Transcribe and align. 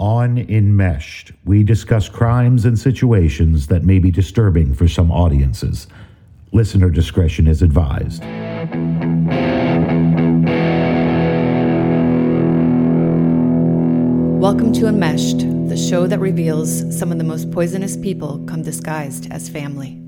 On 0.00 0.38
Enmeshed, 0.38 1.30
we 1.44 1.62
discuss 1.62 2.08
crimes 2.08 2.64
and 2.64 2.76
situations 2.76 3.68
that 3.68 3.84
may 3.84 4.00
be 4.00 4.10
disturbing 4.10 4.74
for 4.74 4.88
some 4.88 5.12
audiences. 5.12 5.86
Listener 6.50 6.90
discretion 6.90 7.46
is 7.46 7.62
advised. 7.62 8.20
Welcome 14.40 14.72
to 14.72 14.88
Enmeshed, 14.88 15.38
the 15.68 15.76
show 15.76 16.08
that 16.08 16.18
reveals 16.18 16.98
some 16.98 17.12
of 17.12 17.18
the 17.18 17.24
most 17.24 17.52
poisonous 17.52 17.96
people 17.96 18.44
come 18.48 18.62
disguised 18.62 19.30
as 19.30 19.48
family. 19.48 20.00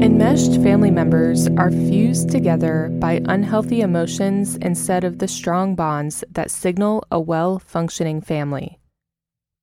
Enmeshed 0.00 0.62
family 0.62 0.92
members 0.92 1.48
are 1.48 1.72
fused 1.72 2.30
together 2.30 2.88
by 3.00 3.20
unhealthy 3.24 3.80
emotions 3.80 4.54
instead 4.58 5.02
of 5.02 5.18
the 5.18 5.26
strong 5.26 5.74
bonds 5.74 6.22
that 6.30 6.52
signal 6.52 7.04
a 7.10 7.18
well 7.18 7.58
functioning 7.58 8.20
family. 8.20 8.78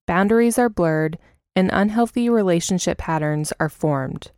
Boundaries 0.06 0.59
are 0.59 0.68
blurred 0.68 1.18
and 1.56 1.70
unhealthy 1.72 2.30
relationship 2.30 2.98
patterns 2.98 3.54
are 3.62 3.70
formed. 3.70 4.32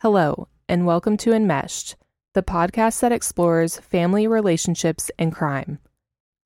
Hello, 0.00 0.48
and 0.68 0.84
welcome 0.84 1.16
to 1.18 1.32
Enmeshed, 1.32 1.94
the 2.32 2.42
podcast 2.42 2.98
that 2.98 3.12
explores 3.12 3.78
family 3.78 4.26
relationships 4.26 5.12
and 5.16 5.32
crime. 5.32 5.78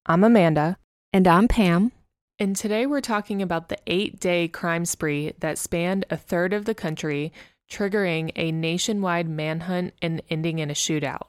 I'm 0.05 0.23
Amanda. 0.23 0.77
And 1.11 1.27
I'm 1.27 1.49
Pam. 1.49 1.91
And 2.39 2.55
today 2.55 2.85
we're 2.85 3.01
talking 3.01 3.41
about 3.41 3.71
the 3.71 3.79
eight 3.87 4.21
day 4.21 4.47
crime 4.47 4.85
spree 4.85 5.33
that 5.41 5.57
spanned 5.57 6.05
a 6.11 6.19
third 6.19 6.53
of 6.53 6.67
the 6.67 6.75
country 6.75 7.33
triggering 7.71 8.33
a 8.37 8.53
nationwide 8.53 9.29
manhunt 9.29 9.95
and 10.01 10.23
ending 10.31 10.59
in 10.59 10.71
a 10.71 10.75
shootout. 10.75 11.27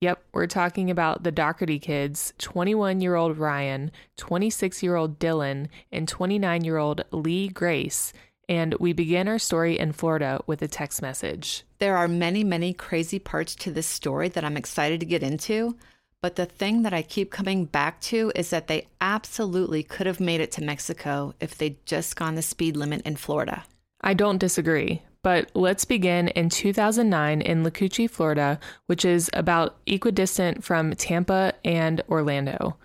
Yep, 0.00 0.22
we're 0.32 0.46
talking 0.46 0.90
about 0.90 1.22
the 1.22 1.32
Dougherty 1.32 1.78
kids 1.78 2.34
21 2.38 3.00
year 3.00 3.14
old 3.14 3.38
Ryan, 3.38 3.90
26 4.18 4.82
year 4.82 4.94
old 4.94 5.18
Dylan, 5.18 5.68
and 5.90 6.06
29 6.06 6.64
year 6.64 6.76
old 6.76 7.04
Lee 7.12 7.48
Grace. 7.48 8.12
And 8.48 8.74
we 8.74 8.92
begin 8.92 9.26
our 9.26 9.38
story 9.38 9.78
in 9.78 9.92
Florida 9.92 10.40
with 10.46 10.62
a 10.62 10.68
text 10.68 11.02
message. 11.02 11.64
There 11.78 11.96
are 11.96 12.08
many, 12.08 12.44
many 12.44 12.72
crazy 12.72 13.18
parts 13.18 13.54
to 13.56 13.72
this 13.72 13.86
story 13.86 14.28
that 14.28 14.44
I'm 14.44 14.56
excited 14.56 15.00
to 15.00 15.06
get 15.06 15.22
into. 15.22 15.76
But 16.22 16.36
the 16.36 16.46
thing 16.46 16.82
that 16.82 16.94
I 16.94 17.02
keep 17.02 17.30
coming 17.30 17.64
back 17.64 18.00
to 18.02 18.32
is 18.34 18.50
that 18.50 18.66
they 18.66 18.86
absolutely 19.00 19.82
could 19.82 20.06
have 20.06 20.20
made 20.20 20.40
it 20.40 20.52
to 20.52 20.64
Mexico 20.64 21.34
if 21.40 21.56
they'd 21.56 21.84
just 21.86 22.16
gone 22.16 22.34
the 22.34 22.42
speed 22.42 22.76
limit 22.76 23.02
in 23.02 23.16
Florida. 23.16 23.64
I 24.00 24.14
don't 24.14 24.38
disagree. 24.38 25.02
But 25.26 25.50
let's 25.54 25.84
begin 25.84 26.28
in 26.28 26.50
2009 26.50 27.40
in 27.40 27.64
Lacoochee, 27.64 28.08
Florida, 28.08 28.60
which 28.86 29.04
is 29.04 29.28
about 29.32 29.76
equidistant 29.84 30.62
from 30.62 30.94
Tampa 30.94 31.52
and 31.64 32.00
Orlando. 32.08 32.76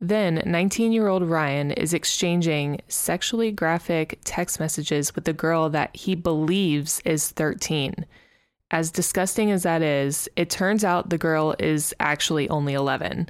Then, 0.00 0.44
19 0.46 0.92
year 0.92 1.08
old 1.08 1.24
Ryan 1.24 1.72
is 1.72 1.92
exchanging 1.92 2.82
sexually 2.86 3.50
graphic 3.50 4.20
text 4.22 4.60
messages 4.60 5.16
with 5.16 5.26
a 5.26 5.32
girl 5.32 5.70
that 5.70 5.96
he 5.96 6.14
believes 6.14 7.02
is 7.04 7.30
13. 7.30 8.06
As 8.70 8.92
disgusting 8.92 9.50
as 9.50 9.64
that 9.64 9.82
is, 9.82 10.28
it 10.36 10.50
turns 10.50 10.84
out 10.84 11.10
the 11.10 11.18
girl 11.18 11.56
is 11.58 11.92
actually 11.98 12.48
only 12.48 12.74
11. 12.74 13.28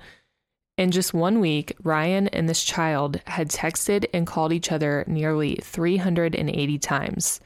In 0.77 0.91
just 0.91 1.15
one 1.15 1.41
week, 1.41 1.75
Ryan 1.83 2.29
and 2.29 2.51
this 2.51 2.63
child 2.63 3.19
had 3.29 3.49
texted 3.49 4.05
and 4.13 4.27
called 4.27 4.53
each 4.53 4.71
other 4.71 5.05
nearly 5.07 5.57
380 5.63 6.79
times. 6.81 7.41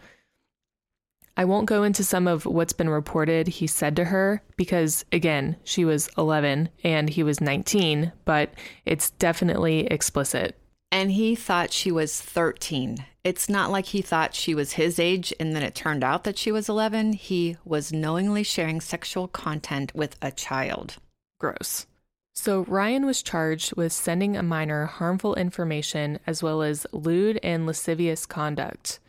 I 1.37 1.45
won't 1.45 1.67
go 1.67 1.83
into 1.83 2.03
some 2.03 2.27
of 2.27 2.47
what's 2.47 2.73
been 2.73 2.89
reported 2.89 3.47
he 3.47 3.67
said 3.67 3.95
to 3.97 4.07
her 4.07 4.43
because, 4.57 5.05
again, 5.13 5.57
she 5.65 5.85
was 5.85 6.09
11 6.17 6.71
and 6.83 7.11
he 7.11 7.23
was 7.23 7.41
19, 7.41 8.13
but 8.25 8.55
it's 8.87 9.11
definitely 9.11 9.87
explicit. 9.89 10.59
And 10.91 11.13
he 11.13 11.35
thought 11.35 11.73
she 11.73 11.93
was 11.93 12.21
13. 12.21 13.05
It's 13.23 13.49
not 13.49 13.71
like 13.71 13.87
he 13.87 14.01
thought 14.01 14.35
she 14.35 14.55
was 14.55 14.75
his 14.75 14.99
age 14.99 15.35
and 15.39 15.55
then 15.55 15.63
it 15.63 15.75
turned 15.75 16.03
out 16.03 16.25
that 16.25 16.39
she 16.39 16.51
was 16.51 16.69
11. 16.69 17.15
He 17.15 17.57
was 17.65 17.93
knowingly 17.93 18.43
sharing 18.43 18.81
sexual 18.81 19.29
content 19.29 19.95
with 19.95 20.17
a 20.23 20.31
child. 20.31 20.97
Gross. 21.39 21.87
So, 22.35 22.65
Ryan 22.65 23.05
was 23.05 23.23
charged 23.23 23.77
with 23.77 23.93
sending 23.93 24.37
a 24.37 24.43
minor 24.43 24.85
harmful 24.85 25.35
information 25.35 26.19
as 26.27 26.43
well 26.43 26.63
as 26.63 26.87
lewd 26.93 27.41
and 27.43 27.67
lascivious 27.67 28.27
conduct. 28.27 29.01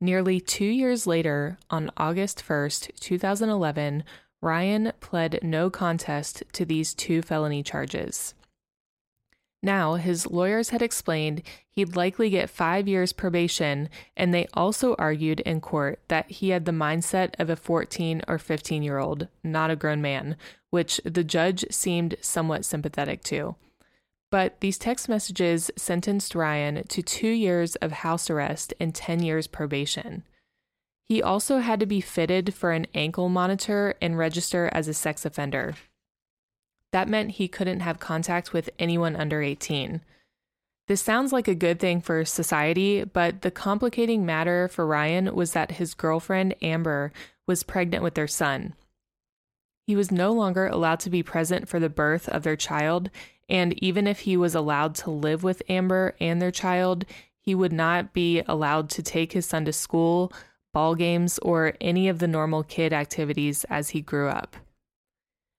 Nearly 0.00 0.40
two 0.40 0.64
years 0.64 1.06
later, 1.06 1.58
on 1.70 1.90
August 1.96 2.44
1st, 2.46 3.00
2011, 3.00 4.04
Ryan 4.40 4.92
pled 5.00 5.40
no 5.42 5.70
contest 5.70 6.44
to 6.52 6.64
these 6.64 6.94
two 6.94 7.20
felony 7.20 7.64
charges. 7.64 8.34
Now, 9.60 9.94
his 9.94 10.28
lawyers 10.28 10.68
had 10.68 10.82
explained 10.82 11.42
he'd 11.68 11.96
likely 11.96 12.30
get 12.30 12.48
five 12.48 12.86
years 12.86 13.12
probation, 13.12 13.88
and 14.16 14.32
they 14.32 14.46
also 14.54 14.94
argued 15.00 15.40
in 15.40 15.60
court 15.60 16.00
that 16.06 16.30
he 16.30 16.50
had 16.50 16.64
the 16.64 16.70
mindset 16.70 17.34
of 17.40 17.50
a 17.50 17.56
14 17.56 18.22
or 18.28 18.38
15 18.38 18.84
year 18.84 18.98
old, 18.98 19.26
not 19.42 19.70
a 19.70 19.76
grown 19.76 20.00
man, 20.00 20.36
which 20.70 21.00
the 21.04 21.24
judge 21.24 21.64
seemed 21.70 22.16
somewhat 22.20 22.64
sympathetic 22.64 23.24
to. 23.24 23.56
But 24.30 24.60
these 24.60 24.78
text 24.78 25.08
messages 25.08 25.70
sentenced 25.76 26.34
Ryan 26.34 26.84
to 26.88 27.02
two 27.02 27.28
years 27.28 27.76
of 27.76 27.92
house 27.92 28.28
arrest 28.28 28.74
and 28.78 28.94
10 28.94 29.22
years 29.22 29.46
probation. 29.46 30.24
He 31.08 31.22
also 31.22 31.58
had 31.58 31.80
to 31.80 31.86
be 31.86 32.02
fitted 32.02 32.52
for 32.52 32.72
an 32.72 32.86
ankle 32.94 33.30
monitor 33.30 33.94
and 34.02 34.18
register 34.18 34.68
as 34.72 34.88
a 34.88 34.94
sex 34.94 35.24
offender. 35.24 35.74
That 36.92 37.08
meant 37.08 37.32
he 37.32 37.48
couldn't 37.48 37.80
have 37.80 37.98
contact 37.98 38.52
with 38.52 38.68
anyone 38.78 39.16
under 39.16 39.42
18. 39.42 40.02
This 40.86 41.00
sounds 41.02 41.32
like 41.32 41.48
a 41.48 41.54
good 41.54 41.78
thing 41.78 42.00
for 42.00 42.24
society, 42.24 43.04
but 43.04 43.42
the 43.42 43.50
complicating 43.50 44.24
matter 44.24 44.68
for 44.68 44.86
Ryan 44.86 45.34
was 45.34 45.52
that 45.52 45.72
his 45.72 45.94
girlfriend, 45.94 46.54
Amber, 46.62 47.12
was 47.46 47.62
pregnant 47.62 48.02
with 48.02 48.14
their 48.14 48.26
son. 48.26 48.74
He 49.86 49.96
was 49.96 50.10
no 50.10 50.32
longer 50.32 50.66
allowed 50.66 51.00
to 51.00 51.10
be 51.10 51.22
present 51.22 51.68
for 51.68 51.78
the 51.78 51.90
birth 51.90 52.28
of 52.28 52.42
their 52.42 52.56
child, 52.56 53.10
and 53.48 53.82
even 53.82 54.06
if 54.06 54.20
he 54.20 54.36
was 54.36 54.54
allowed 54.54 54.94
to 54.96 55.10
live 55.10 55.42
with 55.42 55.62
Amber 55.68 56.14
and 56.20 56.40
their 56.40 56.50
child, 56.50 57.04
he 57.40 57.54
would 57.54 57.72
not 57.72 58.12
be 58.12 58.42
allowed 58.46 58.90
to 58.90 59.02
take 59.02 59.32
his 59.32 59.46
son 59.46 59.64
to 59.64 59.72
school, 59.72 60.32
ball 60.74 60.94
games, 60.94 61.38
or 61.38 61.74
any 61.80 62.08
of 62.08 62.18
the 62.18 62.28
normal 62.28 62.62
kid 62.62 62.92
activities 62.92 63.64
as 63.70 63.90
he 63.90 64.02
grew 64.02 64.28
up. 64.28 64.56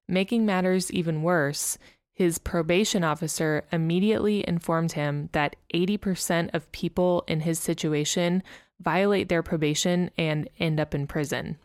Making 0.08 0.46
matters 0.46 0.92
even 0.92 1.24
worse, 1.24 1.78
his 2.14 2.38
probation 2.38 3.04
officer 3.04 3.64
immediately 3.72 4.48
informed 4.48 4.92
him 4.92 5.30
that 5.32 5.56
80% 5.74 6.54
of 6.54 6.72
people 6.72 7.24
in 7.28 7.42
his 7.42 7.60
situation 7.60 8.44
violate 8.80 9.30
their 9.30 9.42
probation 9.42 10.12
and 10.18 10.50
end 10.60 10.80
up 10.80 10.94
in 10.94 11.08
prison. 11.08 11.58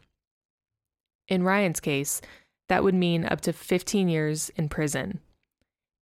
In 1.29 1.43
Ryan's 1.43 1.81
case, 1.81 2.21
that 2.69 2.85
would 2.85 2.95
mean 2.95 3.25
up 3.25 3.41
to 3.43 3.53
15 3.53 4.09
years 4.09 4.51
in 4.57 4.69
prison 4.69 5.21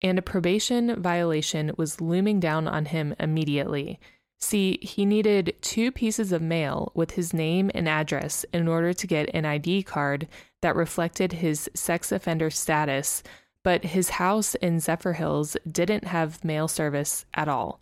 and 0.02 0.18
a 0.18 0.22
probation 0.22 1.00
violation 1.00 1.72
was 1.76 2.00
looming 2.00 2.40
down 2.40 2.66
on 2.66 2.86
him 2.86 3.14
immediately. 3.20 4.00
See, 4.40 4.78
he 4.82 5.06
needed 5.06 5.54
two 5.60 5.92
pieces 5.92 6.32
of 6.32 6.42
mail 6.42 6.90
with 6.94 7.12
his 7.12 7.32
name 7.32 7.70
and 7.74 7.88
address 7.88 8.44
in 8.52 8.66
order 8.66 8.92
to 8.92 9.06
get 9.06 9.30
an 9.32 9.44
ID 9.44 9.84
card 9.84 10.26
that 10.62 10.74
reflected 10.74 11.34
his 11.34 11.70
sex 11.74 12.10
offender 12.10 12.50
status, 12.50 13.22
but 13.62 13.84
his 13.84 14.10
house 14.10 14.56
in 14.56 14.78
Zephyrhills 14.78 15.56
didn't 15.70 16.04
have 16.04 16.44
mail 16.44 16.66
service 16.66 17.24
at 17.34 17.48
all. 17.48 17.80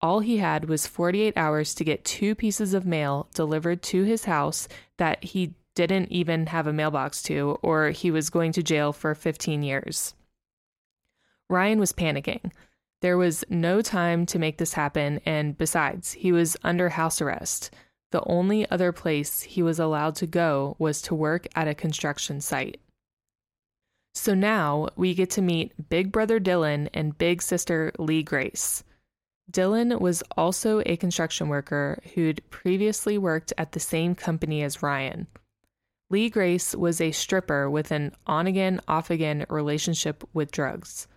All 0.00 0.20
he 0.20 0.38
had 0.38 0.68
was 0.68 0.86
48 0.86 1.36
hours 1.36 1.74
to 1.74 1.84
get 1.84 2.04
two 2.04 2.34
pieces 2.34 2.72
of 2.72 2.86
mail 2.86 3.28
delivered 3.34 3.82
to 3.84 4.04
his 4.04 4.24
house 4.24 4.68
that 4.96 5.22
he 5.22 5.54
didn't 5.74 6.10
even 6.10 6.46
have 6.46 6.66
a 6.66 6.72
mailbox 6.72 7.22
to, 7.24 7.58
or 7.62 7.90
he 7.90 8.10
was 8.10 8.30
going 8.30 8.52
to 8.52 8.62
jail 8.62 8.92
for 8.92 9.14
15 9.14 9.62
years. 9.62 10.14
Ryan 11.48 11.78
was 11.78 11.92
panicking. 11.92 12.52
There 13.02 13.18
was 13.18 13.44
no 13.50 13.82
time 13.82 14.24
to 14.26 14.38
make 14.38 14.58
this 14.58 14.72
happen, 14.72 15.20
and 15.26 15.58
besides, 15.58 16.12
he 16.12 16.32
was 16.32 16.56
under 16.62 16.88
house 16.88 17.20
arrest. 17.20 17.70
The 18.12 18.22
only 18.24 18.70
other 18.70 18.92
place 18.92 19.42
he 19.42 19.62
was 19.62 19.78
allowed 19.78 20.14
to 20.16 20.26
go 20.26 20.76
was 20.78 21.02
to 21.02 21.14
work 21.14 21.46
at 21.54 21.68
a 21.68 21.74
construction 21.74 22.40
site. 22.40 22.80
So 24.14 24.34
now 24.34 24.88
we 24.96 25.12
get 25.14 25.30
to 25.30 25.42
meet 25.42 25.88
Big 25.88 26.12
Brother 26.12 26.38
Dylan 26.38 26.88
and 26.94 27.18
Big 27.18 27.42
Sister 27.42 27.92
Lee 27.98 28.22
Grace. 28.22 28.84
Dylan 29.50 30.00
was 30.00 30.22
also 30.36 30.82
a 30.86 30.96
construction 30.96 31.48
worker 31.48 32.00
who'd 32.14 32.40
previously 32.50 33.18
worked 33.18 33.52
at 33.58 33.72
the 33.72 33.80
same 33.80 34.14
company 34.14 34.62
as 34.62 34.82
Ryan. 34.82 35.26
Lee 36.08 36.30
Grace 36.30 36.74
was 36.74 37.00
a 37.00 37.10
stripper 37.10 37.68
with 37.68 37.90
an 37.90 38.12
on 38.26 38.46
again, 38.46 38.80
off 38.86 39.10
again 39.10 39.44
relationship 39.48 40.22
with 40.32 40.52
drugs. 40.52 41.08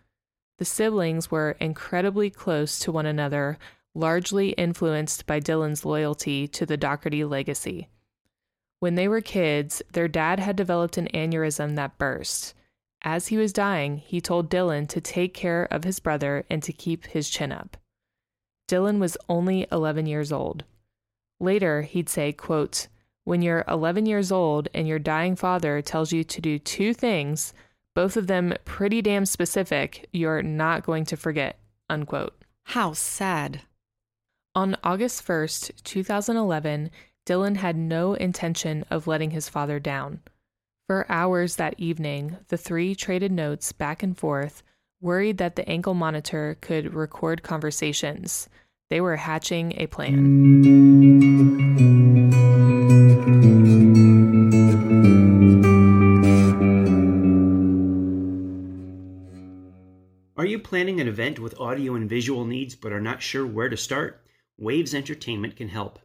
The 0.57 0.65
siblings 0.65 1.29
were 1.29 1.55
incredibly 1.59 2.29
close 2.29 2.79
to 2.79 2.91
one 2.91 3.05
another, 3.05 3.57
largely 3.93 4.49
influenced 4.49 5.25
by 5.25 5.39
Dylan's 5.39 5.85
loyalty 5.85 6.47
to 6.49 6.65
the 6.65 6.77
Dougherty 6.77 7.23
legacy. 7.23 7.89
When 8.79 8.95
they 8.95 9.07
were 9.07 9.21
kids, 9.21 9.81
their 9.91 10.07
dad 10.07 10.39
had 10.39 10.55
developed 10.55 10.97
an 10.97 11.09
aneurysm 11.13 11.75
that 11.75 11.97
burst. 11.97 12.53
As 13.03 13.27
he 13.27 13.37
was 13.37 13.53
dying, 13.53 13.97
he 13.97 14.21
told 14.21 14.49
Dylan 14.49 14.87
to 14.89 15.01
take 15.01 15.33
care 15.33 15.67
of 15.71 15.83
his 15.83 15.99
brother 15.99 16.45
and 16.49 16.61
to 16.63 16.73
keep 16.73 17.07
his 17.07 17.29
chin 17.29 17.51
up. 17.51 17.77
Dylan 18.67 18.99
was 18.99 19.17
only 19.29 19.67
11 19.71 20.05
years 20.05 20.31
old. 20.31 20.63
Later, 21.39 21.83
he'd 21.83 22.09
say, 22.09 22.33
quote, 22.33 22.87
When 23.23 23.41
you're 23.41 23.63
11 23.67 24.05
years 24.05 24.31
old 24.31 24.67
and 24.73 24.87
your 24.87 24.99
dying 24.99 25.35
father 25.35 25.81
tells 25.81 26.11
you 26.11 26.23
to 26.23 26.41
do 26.41 26.59
two 26.59 26.93
things, 26.93 27.53
both 27.97 28.15
of 28.15 28.27
them 28.27 28.53
pretty 28.63 29.01
damn 29.01 29.25
specific, 29.25 30.07
you're 30.13 30.43
not 30.43 30.85
going 30.85 31.03
to 31.03 31.17
forget, 31.17 31.57
unquote. 31.89 32.35
How 32.65 32.93
sad. 32.93 33.61
On 34.53 34.77
August 34.83 35.25
1st, 35.25 35.71
2011, 35.83 36.91
Dylan 37.25 37.57
had 37.57 37.75
no 37.75 38.13
intention 38.13 38.85
of 38.91 39.07
letting 39.07 39.31
his 39.31 39.49
father 39.49 39.79
down. 39.79 40.19
For 40.85 41.07
hours 41.09 41.55
that 41.55 41.73
evening, 41.79 42.37
the 42.49 42.57
three 42.57 42.93
traded 42.93 43.31
notes 43.31 43.71
back 43.71 44.03
and 44.03 44.15
forth, 44.15 44.61
worried 45.01 45.39
that 45.39 45.55
the 45.55 45.67
ankle 45.67 45.95
monitor 45.95 46.55
could 46.61 46.93
record 46.93 47.41
conversations. 47.41 48.47
They 48.91 49.01
were 49.01 49.15
hatching 49.15 49.73
a 49.75 49.87
plan. 49.87 50.67
You 60.57 60.63
planning 60.63 60.99
an 60.99 61.07
event 61.07 61.37
with 61.37 61.59
audio 61.59 61.93
and 61.93 62.09
visual 62.09 62.43
needs 62.43 62.73
but 62.73 62.91
are 62.91 62.99
not 62.99 63.21
sure 63.21 63.45
where 63.45 63.69
to 63.69 63.77
start? 63.77 64.25
Waves 64.57 64.95
Entertainment 64.95 65.55
can 65.55 65.69
help. 65.69 65.99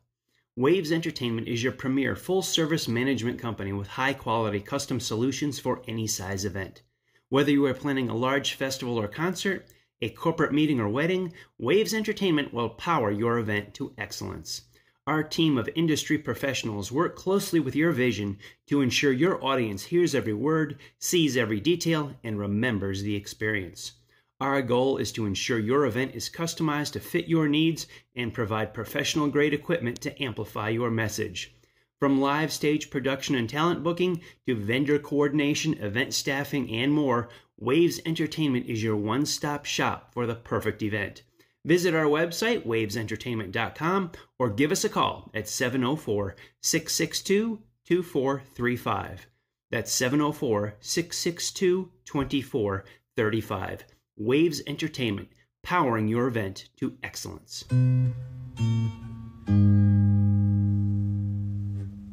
Waves 0.57 0.93
Entertainment 0.93 1.49
is 1.49 1.63
your 1.63 1.73
premier 1.73 2.15
full 2.15 2.43
service 2.43 2.87
management 2.87 3.39
company 3.39 3.73
with 3.73 3.89
high 3.89 4.13
quality 4.13 4.61
custom 4.61 5.01
solutions 5.01 5.59
for 5.59 5.81
any 5.89 6.07
size 6.07 6.45
event. 6.45 6.83
Whether 7.31 7.51
you 7.51 7.65
are 7.65 7.73
planning 7.73 8.11
a 8.11 8.15
large 8.15 8.53
festival 8.53 9.01
or 9.01 9.09
concert, 9.09 9.67
a 10.03 10.11
corporate 10.11 10.53
meeting 10.53 10.81
or 10.81 10.89
wedding, 10.91 11.33
Waves 11.59 11.95
Entertainment 11.95 12.53
will 12.53 12.69
power 12.69 13.11
your 13.11 13.39
event 13.39 13.73
to 13.77 13.95
excellence. 13.97 14.67
Our 15.07 15.23
team 15.23 15.57
of 15.57 15.71
industry 15.75 16.19
professionals 16.19 16.93
work 16.93 17.17
closely 17.17 17.59
with 17.59 17.75
your 17.75 17.93
vision 17.93 18.37
to 18.67 18.83
ensure 18.83 19.13
your 19.13 19.43
audience 19.43 19.85
hears 19.85 20.15
every 20.15 20.35
word, 20.35 20.79
sees 20.99 21.39
every 21.39 21.59
detail, 21.59 22.13
and 22.23 22.39
remembers 22.39 23.03
the 23.03 23.17
experience. 23.17 23.93
Our 24.43 24.61
goal 24.61 24.97
is 24.97 25.13
to 25.13 25.25
ensure 25.25 25.61
your 25.61 25.87
event 25.87 26.17
is 26.17 26.29
customized 26.29 26.95
to 26.95 27.01
fit 27.01 27.29
your 27.29 27.47
needs 27.47 27.87
and 28.17 28.35
provide 28.35 28.75
professional 28.75 29.29
grade 29.29 29.55
equipment 29.55 30.01
to 30.01 30.21
amplify 30.21 30.71
your 30.71 30.91
message. 30.91 31.55
From 32.01 32.21
live 32.21 32.53
stage 32.53 32.91
production 32.91 33.37
and 33.37 33.49
talent 33.49 33.85
booking 33.85 34.21
to 34.49 34.57
vendor 34.57 34.99
coordination, 34.99 35.75
event 35.75 36.13
staffing, 36.13 36.69
and 36.73 36.93
more, 36.93 37.29
Waves 37.57 38.01
Entertainment 38.05 38.67
is 38.67 38.83
your 38.83 38.97
one 38.97 39.27
stop 39.27 39.65
shop 39.65 40.13
for 40.13 40.27
the 40.27 40.35
perfect 40.35 40.83
event. 40.83 41.23
Visit 41.65 41.95
our 41.95 42.07
website, 42.07 42.67
wavesentertainment.com, 42.67 44.11
or 44.41 44.51
give 44.51 44.73
us 44.73 44.83
a 44.83 44.89
call 44.89 45.31
at 45.33 45.47
704 45.47 46.35
662 46.61 47.63
2435. 47.85 49.29
That's 49.71 49.93
704 49.93 50.75
662 50.81 51.93
2435. 52.05 53.85
Waves 54.19 54.61
Entertainment, 54.67 55.31
powering 55.63 56.07
your 56.07 56.27
event 56.27 56.69
to 56.77 56.99
excellence. 57.03 57.65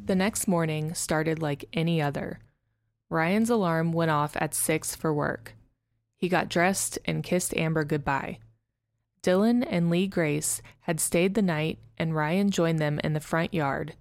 The 0.06 0.14
next 0.16 0.48
morning 0.48 0.94
started 0.94 1.42
like 1.42 1.66
any 1.74 2.00
other. 2.00 2.40
Ryan's 3.10 3.50
alarm 3.50 3.92
went 3.92 4.10
off 4.10 4.34
at 4.36 4.54
6 4.54 4.96
for 4.96 5.12
work. 5.12 5.54
He 6.16 6.30
got 6.30 6.48
dressed 6.48 6.98
and 7.04 7.22
kissed 7.22 7.54
Amber 7.54 7.84
goodbye. 7.84 8.38
Dylan 9.22 9.66
and 9.68 9.90
Lee 9.90 10.06
Grace 10.06 10.62
had 10.80 11.00
stayed 11.00 11.34
the 11.34 11.42
night, 11.42 11.78
and 11.98 12.14
Ryan 12.14 12.50
joined 12.50 12.78
them 12.78 12.98
in 13.04 13.12
the 13.12 13.20
front 13.20 13.52
yard. 13.52 13.94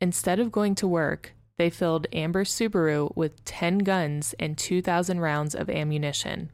Instead 0.00 0.40
of 0.40 0.50
going 0.50 0.74
to 0.76 0.88
work, 0.88 1.34
they 1.58 1.68
filled 1.68 2.06
Amber's 2.14 2.50
Subaru 2.50 3.14
with 3.14 3.44
10 3.44 3.78
guns 3.78 4.34
and 4.40 4.56
2,000 4.56 5.20
rounds 5.20 5.54
of 5.54 5.68
ammunition. 5.68 6.50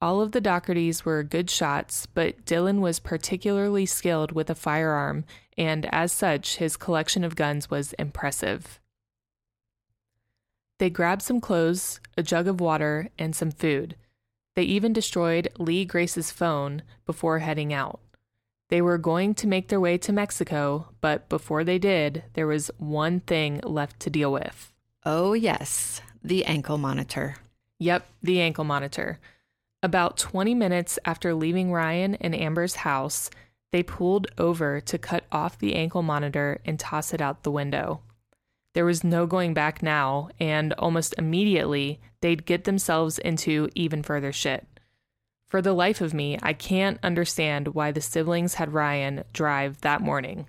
All 0.00 0.20
of 0.20 0.30
the 0.30 0.40
Doughertys 0.40 1.04
were 1.04 1.24
good 1.24 1.50
shots, 1.50 2.06
but 2.06 2.44
Dylan 2.44 2.78
was 2.78 3.00
particularly 3.00 3.84
skilled 3.84 4.30
with 4.30 4.48
a 4.48 4.54
firearm, 4.54 5.24
and 5.56 5.92
as 5.92 6.12
such, 6.12 6.56
his 6.56 6.76
collection 6.76 7.24
of 7.24 7.34
guns 7.34 7.68
was 7.68 7.94
impressive. 7.94 8.78
They 10.78 10.88
grabbed 10.88 11.22
some 11.22 11.40
clothes, 11.40 11.98
a 12.16 12.22
jug 12.22 12.46
of 12.46 12.60
water, 12.60 13.08
and 13.18 13.34
some 13.34 13.50
food. 13.50 13.96
They 14.54 14.62
even 14.62 14.92
destroyed 14.92 15.48
Lee 15.58 15.84
Grace's 15.84 16.30
phone 16.30 16.82
before 17.04 17.40
heading 17.40 17.72
out. 17.72 17.98
They 18.68 18.80
were 18.80 18.98
going 18.98 19.34
to 19.34 19.48
make 19.48 19.68
their 19.68 19.80
way 19.80 19.98
to 19.98 20.12
Mexico, 20.12 20.90
but 21.00 21.28
before 21.28 21.64
they 21.64 21.78
did, 21.78 22.22
there 22.34 22.46
was 22.46 22.70
one 22.78 23.18
thing 23.18 23.60
left 23.64 23.98
to 24.00 24.10
deal 24.10 24.32
with. 24.32 24.72
Oh, 25.04 25.32
yes, 25.32 26.00
the 26.22 26.44
ankle 26.44 26.78
monitor. 26.78 27.36
Yep, 27.80 28.06
the 28.22 28.40
ankle 28.40 28.64
monitor. 28.64 29.18
About 29.82 30.16
20 30.16 30.54
minutes 30.54 30.98
after 31.04 31.34
leaving 31.34 31.70
Ryan 31.70 32.16
and 32.16 32.34
Amber's 32.34 32.76
house, 32.76 33.30
they 33.70 33.84
pulled 33.84 34.26
over 34.36 34.80
to 34.80 34.98
cut 34.98 35.24
off 35.30 35.58
the 35.58 35.76
ankle 35.76 36.02
monitor 36.02 36.60
and 36.64 36.80
toss 36.80 37.14
it 37.14 37.20
out 37.20 37.44
the 37.44 37.52
window. 37.52 38.00
There 38.74 38.84
was 38.84 39.04
no 39.04 39.26
going 39.26 39.54
back 39.54 39.82
now, 39.82 40.30
and 40.40 40.72
almost 40.74 41.14
immediately, 41.16 42.00
they'd 42.20 42.44
get 42.44 42.64
themselves 42.64 43.18
into 43.18 43.68
even 43.76 44.02
further 44.02 44.32
shit. 44.32 44.66
For 45.46 45.62
the 45.62 45.72
life 45.72 46.00
of 46.00 46.12
me, 46.12 46.38
I 46.42 46.52
can't 46.54 46.98
understand 47.02 47.68
why 47.68 47.92
the 47.92 48.00
siblings 48.00 48.54
had 48.54 48.74
Ryan 48.74 49.24
drive 49.32 49.80
that 49.82 50.00
morning. 50.00 50.46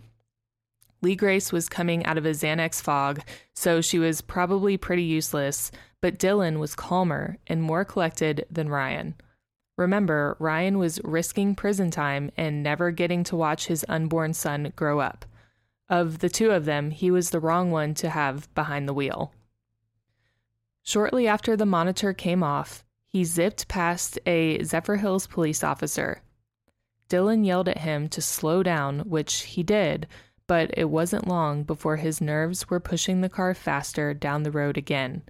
Lee 1.01 1.15
Grace 1.15 1.53
was 1.53 1.69
coming 1.69 2.05
out 2.05 2.17
of 2.17 2.25
a 2.25 2.31
Xanax 2.31 2.81
fog, 2.81 3.21
so 3.53 3.79
she 3.79 3.99
was 3.99 4.21
probably 4.21 4.75
pretty 4.75 5.03
useless, 5.03 5.71
but 6.01 6.19
Dylan 6.19 6.59
was 6.59 6.75
calmer 6.75 7.37
and 7.47 7.61
more 7.61 7.85
collected 7.85 8.45
than 8.49 8.69
Ryan. 8.69 9.15
Remember, 9.77 10.35
Ryan 10.39 10.77
was 10.77 10.99
risking 11.03 11.55
prison 11.55 11.89
time 11.89 12.31
and 12.35 12.61
never 12.61 12.91
getting 12.91 13.23
to 13.25 13.35
watch 13.35 13.67
his 13.67 13.85
unborn 13.87 14.33
son 14.33 14.73
grow 14.75 14.99
up. 14.99 15.25
Of 15.87 16.19
the 16.19 16.29
two 16.29 16.51
of 16.51 16.65
them, 16.65 16.91
he 16.91 17.09
was 17.09 17.29
the 17.29 17.39
wrong 17.39 17.71
one 17.71 17.93
to 17.95 18.09
have 18.09 18.53
behind 18.53 18.87
the 18.87 18.93
wheel. 18.93 19.33
Shortly 20.83 21.27
after 21.27 21.55
the 21.55 21.65
monitor 21.65 22.13
came 22.13 22.43
off, 22.43 22.83
he 23.07 23.23
zipped 23.23 23.67
past 23.67 24.19
a 24.25 24.59
Zephyrhills 24.59 25.29
police 25.29 25.63
officer. 25.63 26.21
Dylan 27.09 27.45
yelled 27.45 27.67
at 27.67 27.79
him 27.79 28.07
to 28.09 28.21
slow 28.21 28.61
down, 28.61 28.99
which 28.99 29.41
he 29.41 29.63
did, 29.63 30.07
but 30.45 30.69
it 30.77 30.89
wasn't 30.89 31.27
long 31.27 31.63
before 31.63 31.97
his 31.97 32.21
nerves 32.21 32.69
were 32.69 32.79
pushing 32.79 33.21
the 33.21 33.29
car 33.29 33.53
faster 33.53 34.13
down 34.13 34.43
the 34.43 34.51
road 34.51 34.77
again. 34.77 35.23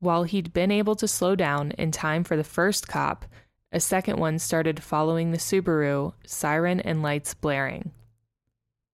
While 0.00 0.24
he'd 0.24 0.52
been 0.52 0.70
able 0.70 0.96
to 0.96 1.06
slow 1.06 1.36
down 1.36 1.72
in 1.72 1.92
time 1.92 2.24
for 2.24 2.36
the 2.36 2.44
first 2.44 2.88
cop, 2.88 3.26
a 3.70 3.78
second 3.80 4.18
one 4.18 4.38
started 4.38 4.82
following 4.82 5.30
the 5.30 5.38
Subaru, 5.38 6.14
siren 6.26 6.80
and 6.80 7.02
lights 7.02 7.34
blaring. 7.34 7.92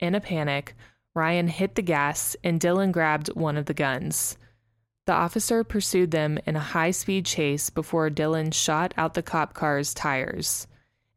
In 0.00 0.14
a 0.14 0.20
panic, 0.20 0.74
Ryan 1.14 1.48
hit 1.48 1.76
the 1.76 1.82
gas 1.82 2.36
and 2.44 2.60
Dylan 2.60 2.92
grabbed 2.92 3.28
one 3.28 3.56
of 3.56 3.66
the 3.66 3.74
guns. 3.74 4.36
The 5.06 5.12
officer 5.12 5.62
pursued 5.62 6.10
them 6.10 6.38
in 6.44 6.56
a 6.56 6.60
high 6.60 6.90
speed 6.90 7.24
chase 7.24 7.70
before 7.70 8.10
Dylan 8.10 8.52
shot 8.52 8.92
out 8.96 9.14
the 9.14 9.22
cop 9.22 9.54
car's 9.54 9.94
tires. 9.94 10.66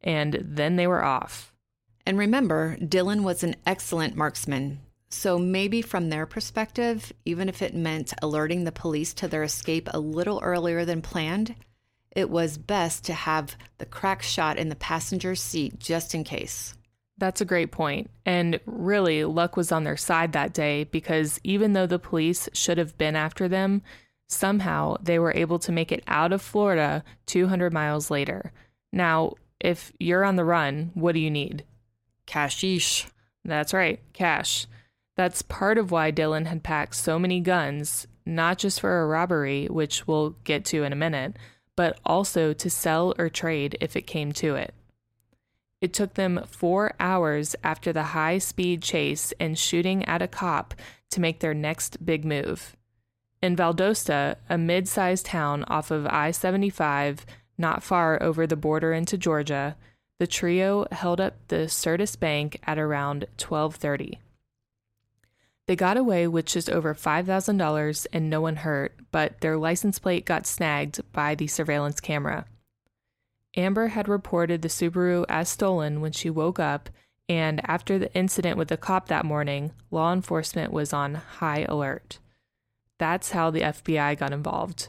And 0.01 0.39
then 0.41 0.75
they 0.75 0.88
were 0.88 1.03
off. 1.03 1.51
And 2.05 2.17
remember, 2.17 2.77
Dylan 2.77 3.24
was 3.24 3.43
an 3.43 3.55
excellent 3.65 4.15
marksman, 4.15 4.79
so 5.10 5.39
maybe 5.39 5.82
from 5.82 6.10
their 6.10 6.25
perspective, 6.25 7.12
even 7.25 7.50
if 7.50 7.62
it 7.62 7.74
meant 7.74 8.13
alerting 8.22 8.63
the 8.63 8.72
police 8.72 9.13
to 9.16 9.28
their 9.28 9.44
escape 9.44 9.89
a 9.92 10.00
little 10.00 10.39
earlier 10.44 10.86
than 10.86 11.01
planned, 11.01 11.56
it 12.12 12.30
was 12.30 12.58
best 12.58 13.06
to 13.06 13.13
have 13.13 13.56
the 13.80 13.86
crack 13.86 14.22
shot 14.22 14.58
in 14.58 14.70
the 14.70 14.75
passenger's 14.75 15.42
seat 15.42 15.80
just 15.80 16.13
in 16.13 16.24
case. 16.24 16.75
That's 17.18 17.42
a 17.42 17.46
great 17.46 17.72
point. 17.72 18.10
And 18.25 18.60
really, 18.66 19.25
luck 19.25 19.58
was 19.58 19.72
on 19.72 19.84
their 19.84 19.98
side 19.98 20.34
that 20.34 20.54
day 20.54 20.86
because 20.86 21.39
even 21.44 21.74
though 21.74 21.88
the 21.88 22.00
police 22.00 22.48
should 22.54 22.78
have 22.78 22.98
been 22.98 23.16
after 23.16 23.48
them, 23.48 23.82
somehow 24.28 24.96
they 25.01 25.20
were 25.20 25.34
able 25.36 25.60
to 25.60 25.72
make 25.72 25.92
it 25.92 26.04
out 26.08 26.32
of 26.32 26.42
Florida 26.42 27.04
200 27.25 27.74
miles 27.74 28.10
later. 28.10 28.54
Now, 28.94 29.34
if 29.60 29.92
you're 30.00 30.24
on 30.24 30.36
the 30.36 30.46
run, 30.46 30.92
what 30.94 31.13
do 31.13 31.20
you 31.20 31.32
need? 31.32 31.66
Cashish. 32.25 33.08
That's 33.44 33.74
right, 33.74 34.00
cash. 34.13 34.68
That's 35.19 35.41
part 35.41 35.77
of 35.77 35.91
why 35.91 36.13
Dylan 36.13 36.45
had 36.45 36.63
packed 36.63 36.95
so 36.95 37.19
many 37.19 37.41
guns, 37.41 38.07
not 38.25 38.57
just 38.57 38.79
for 38.79 39.01
a 39.01 39.05
robbery, 39.05 39.65
which 39.65 40.07
we'll 40.07 40.29
get 40.45 40.63
to 40.67 40.85
in 40.85 40.93
a 40.93 40.95
minute, 40.95 41.35
but 41.75 41.99
also 42.05 42.53
to 42.53 42.69
sell 42.69 43.13
or 43.17 43.27
trade 43.27 43.77
if 43.81 43.97
it 43.97 44.07
came 44.07 44.31
to 44.31 44.55
it. 44.55 44.73
It 45.81 45.91
took 45.91 46.13
them 46.13 46.45
four 46.47 46.93
hours 47.01 47.53
after 47.65 47.91
the 47.91 48.15
high 48.15 48.38
speed 48.38 48.81
chase 48.81 49.33
and 49.41 49.59
shooting 49.59 50.05
at 50.05 50.21
a 50.21 50.27
cop 50.29 50.73
to 51.09 51.19
make 51.19 51.41
their 51.41 51.53
next 51.53 52.05
big 52.05 52.23
move. 52.23 52.77
In 53.41 53.57
Valdosta, 53.57 54.38
a 54.49 54.57
mid 54.57 54.88
sized 54.88 55.25
town 55.25 55.65
off 55.65 55.91
of 55.91 56.07
I 56.07 56.31
75, 56.31 57.25
not 57.57 57.83
far 57.83 58.23
over 58.23 58.47
the 58.47 58.55
border 58.55 58.93
into 58.93 59.17
Georgia, 59.17 59.75
the 60.17 60.27
trio 60.27 60.85
held 60.93 61.19
up 61.19 61.35
the 61.49 61.67
Certus 61.67 62.17
Bank 62.17 62.61
at 62.65 62.79
around 62.79 63.25
1230. 63.38 64.17
They 65.69 65.75
got 65.75 65.97
away 65.97 66.27
with 66.27 66.47
just 66.47 66.67
over 66.67 66.95
$5,000 66.95 68.07
and 68.11 68.27
no 68.27 68.41
one 68.41 68.55
hurt, 68.55 68.95
but 69.11 69.39
their 69.41 69.55
license 69.55 69.99
plate 69.99 70.25
got 70.25 70.47
snagged 70.47 70.99
by 71.13 71.35
the 71.35 71.45
surveillance 71.45 71.99
camera. 71.99 72.45
Amber 73.55 73.89
had 73.89 74.07
reported 74.07 74.63
the 74.63 74.67
Subaru 74.67 75.25
as 75.29 75.47
stolen 75.47 76.01
when 76.01 76.11
she 76.11 76.27
woke 76.31 76.57
up, 76.57 76.89
and 77.29 77.61
after 77.69 77.99
the 77.99 78.11
incident 78.15 78.57
with 78.57 78.69
the 78.69 78.77
cop 78.77 79.09
that 79.09 79.25
morning, 79.25 79.71
law 79.91 80.11
enforcement 80.11 80.73
was 80.73 80.91
on 80.91 81.13
high 81.13 81.67
alert. 81.69 82.17
That's 82.97 83.29
how 83.29 83.51
the 83.51 83.61
FBI 83.61 84.17
got 84.17 84.33
involved. 84.33 84.88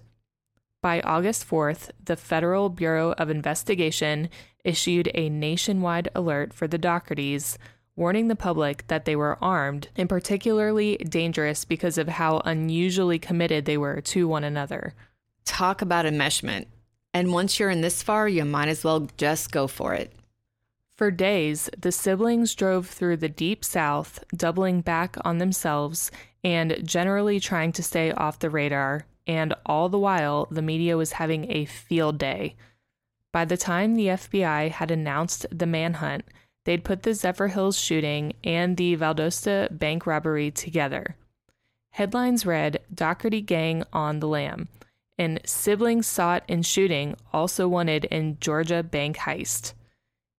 By 0.80 1.02
August 1.02 1.46
4th, 1.46 1.90
the 2.02 2.16
Federal 2.16 2.70
Bureau 2.70 3.12
of 3.18 3.28
Investigation 3.28 4.30
issued 4.64 5.10
a 5.14 5.28
nationwide 5.28 6.08
alert 6.14 6.54
for 6.54 6.66
the 6.66 6.78
Doughertys, 6.78 7.58
warning 8.00 8.28
the 8.28 8.35
public 8.35 8.87
that 8.87 9.04
they 9.04 9.14
were 9.14 9.37
armed 9.45 9.87
and 9.95 10.09
particularly 10.09 10.97
dangerous 10.97 11.66
because 11.66 11.99
of 11.99 12.09
how 12.09 12.40
unusually 12.47 13.19
committed 13.19 13.66
they 13.66 13.76
were 13.76 14.00
to 14.00 14.26
one 14.26 14.42
another. 14.42 14.95
Talk 15.45 15.83
about 15.83 16.07
enmeshment. 16.07 16.64
And 17.12 17.35
once 17.35 17.61
you're 17.61 17.69
in 17.69 17.83
this 17.83 18.02
far, 18.02 18.26
you 18.26 18.47
might 18.47 18.69
as 18.69 18.83
well 18.83 19.07
just 19.19 19.52
go 19.52 19.66
for 19.66 19.92
it. 19.92 20.14
For 20.97 21.11
days, 21.11 21.69
the 21.78 21.92
siblings 21.92 22.54
drove 22.54 22.87
through 22.88 23.19
the 23.19 23.28
deep 23.28 23.66
south, 23.66 24.25
doubling 24.35 24.80
back 24.80 25.16
on 25.23 25.37
themselves 25.37 26.11
and 26.42 26.80
generally 26.83 27.38
trying 27.38 27.73
to 27.73 27.83
stay 27.83 28.12
off 28.12 28.38
the 28.38 28.49
radar, 28.49 29.04
and 29.26 29.52
all 29.66 29.90
the 29.90 29.99
while, 29.99 30.49
the 30.50 30.62
media 30.62 30.97
was 30.97 31.12
having 31.12 31.52
a 31.52 31.66
field 31.66 32.16
day. 32.16 32.57
By 33.30 33.45
the 33.45 33.59
time 33.59 33.95
the 33.95 34.07
FBI 34.07 34.71
had 34.71 34.90
announced 34.90 35.45
the 35.52 35.66
manhunt, 35.66 36.25
they'd 36.64 36.85
put 36.85 37.02
the 37.02 37.11
Zephyrhills 37.11 37.83
shooting 37.83 38.35
and 38.45 38.76
the 38.76 38.97
Valdosta 38.97 39.69
bank 39.76 40.07
robbery 40.07 40.50
together. 40.50 41.17
Headlines 41.93 42.47
read 42.47 42.81
Dougherty 42.95 43.40
Gang 43.40 43.83
on 43.93 44.21
the 44.21 44.29
Lam, 44.29 44.69
and 45.19 45.40
siblings 45.45 46.07
sought 46.07 46.45
in 46.49 46.62
shooting 46.62 47.17
also 47.33 47.67
wanted 47.67 48.05
in 48.07 48.38
Georgia 48.40 48.83
bank 48.83 49.17
heist. 49.19 49.75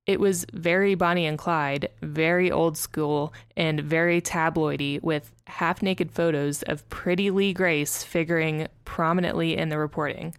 It 0.07 0.19
was 0.19 0.45
very 0.51 0.95
Bonnie 0.95 1.27
and 1.27 1.37
Clyde, 1.37 1.89
very 2.01 2.51
old 2.51 2.77
school, 2.77 3.33
and 3.55 3.81
very 3.81 4.19
tabloidy, 4.21 5.01
with 5.03 5.31
half 5.45 5.81
naked 5.81 6.11
photos 6.11 6.63
of 6.63 6.89
pretty 6.89 7.29
Lee 7.29 7.53
Grace 7.53 8.03
figuring 8.03 8.67
prominently 8.83 9.55
in 9.55 9.69
the 9.69 9.77
reporting. 9.77 10.33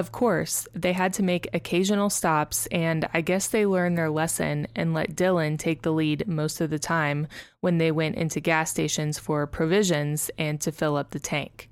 Of 0.00 0.12
course, 0.12 0.66
they 0.72 0.94
had 0.94 1.12
to 1.12 1.22
make 1.22 1.50
occasional 1.52 2.08
stops, 2.08 2.66
and 2.68 3.06
I 3.12 3.20
guess 3.20 3.48
they 3.48 3.66
learned 3.66 3.98
their 3.98 4.08
lesson 4.08 4.66
and 4.74 4.94
let 4.94 5.14
Dylan 5.14 5.58
take 5.58 5.82
the 5.82 5.92
lead 5.92 6.26
most 6.26 6.62
of 6.62 6.70
the 6.70 6.78
time 6.78 7.26
when 7.60 7.76
they 7.76 7.92
went 7.92 8.16
into 8.16 8.40
gas 8.40 8.70
stations 8.70 9.18
for 9.18 9.46
provisions 9.46 10.30
and 10.38 10.58
to 10.62 10.72
fill 10.72 10.96
up 10.96 11.10
the 11.10 11.20
tank. 11.20 11.68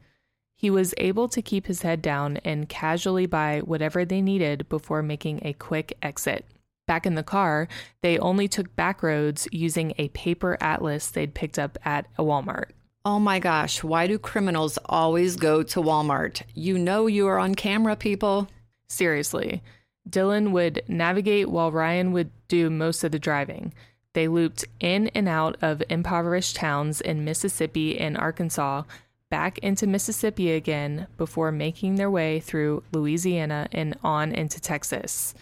He 0.55 0.69
was 0.69 0.93
able 0.99 1.31
to 1.31 1.41
keep 1.41 1.69
his 1.69 1.81
head 1.81 2.03
down 2.03 2.37
and 2.45 2.69
casually 2.69 3.25
buy 3.25 3.61
whatever 3.61 4.05
they 4.05 4.21
needed 4.21 4.69
before 4.69 5.03
making 5.03 5.41
a 5.43 5.55
quick 5.55 5.97
exit. 6.03 6.45
Back 6.87 7.07
in 7.07 7.15
the 7.15 7.23
car, 7.23 7.67
they 8.03 8.19
only 8.19 8.47
took 8.47 8.77
back 8.77 9.03
roads 9.03 9.49
using 9.53 9.95
a 9.97 10.09
paper 10.09 10.59
atlas 10.61 11.11
they'd 11.11 11.33
picked 11.33 11.59
up 11.59 11.79
at 11.83 12.05
a 12.19 12.23
Walmart. 12.23 12.73
Oh 13.09 13.19
my 13.19 13.39
gosh, 13.39 13.83
why 13.83 14.07
do 14.07 14.19
criminals 14.19 14.79
always 14.85 15.37
go 15.37 15.63
to 15.63 15.81
Walmart? 15.81 16.43
You 16.53 16.77
know 16.77 17.07
you 17.07 17.27
are 17.27 17.39
on 17.39 17.55
camera, 17.55 17.97
people. 17.97 18.49
Seriously. 18.91 19.63
Dylan 20.07 20.51
would 20.51 20.83
navigate 20.89 21.49
while 21.49 21.73
Ryan 21.73 22.13
would 22.13 22.31
do 22.49 22.69
most 22.69 23.03
of 23.05 23.13
the 23.13 23.19
driving. 23.19 23.73
They 24.13 24.29
looped 24.29 24.67
in 24.79 25.09
and 25.15 25.27
out 25.27 25.57
of 25.63 25.83
impoverished 25.89 26.57
towns 26.57 27.01
in 27.01 27.25
Mississippi 27.25 27.99
and 27.99 28.15
Arkansas, 28.15 28.83
back 29.31 29.57
into 29.61 29.87
Mississippi 29.87 30.53
again 30.53 31.07
before 31.17 31.51
making 31.51 31.95
their 31.95 32.11
way 32.11 32.41
through 32.41 32.83
Louisiana 32.93 33.69
and 33.73 33.97
on 34.05 34.33
into 34.33 34.61
Texas. 34.61 35.35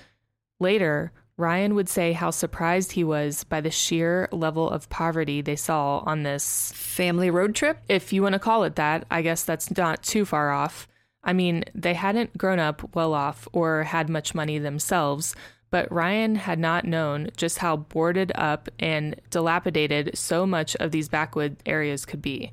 Later, 0.60 1.10
Ryan 1.38 1.74
would 1.74 1.88
say 1.88 2.12
how 2.12 2.30
surprised 2.30 2.92
he 2.92 3.04
was 3.04 3.44
by 3.44 3.60
the 3.60 3.70
sheer 3.70 4.28
level 4.32 4.70
of 4.70 4.88
poverty 4.88 5.42
they 5.42 5.56
saw 5.56 5.98
on 5.98 6.22
this 6.22 6.72
family 6.72 7.30
road 7.30 7.54
trip. 7.54 7.78
If 7.88 8.12
you 8.12 8.22
want 8.22 8.32
to 8.32 8.38
call 8.38 8.64
it 8.64 8.76
that, 8.76 9.06
I 9.10 9.20
guess 9.20 9.44
that's 9.44 9.76
not 9.76 10.02
too 10.02 10.24
far 10.24 10.50
off. 10.50 10.88
I 11.22 11.34
mean, 11.34 11.64
they 11.74 11.94
hadn't 11.94 12.38
grown 12.38 12.58
up 12.58 12.94
well 12.94 13.12
off 13.12 13.46
or 13.52 13.82
had 13.82 14.08
much 14.08 14.34
money 14.34 14.58
themselves, 14.58 15.34
but 15.70 15.92
Ryan 15.92 16.36
had 16.36 16.58
not 16.58 16.86
known 16.86 17.28
just 17.36 17.58
how 17.58 17.76
boarded 17.76 18.32
up 18.34 18.68
and 18.78 19.20
dilapidated 19.28 20.16
so 20.16 20.46
much 20.46 20.74
of 20.76 20.90
these 20.90 21.08
backwood 21.08 21.56
areas 21.66 22.06
could 22.06 22.22
be. 22.22 22.52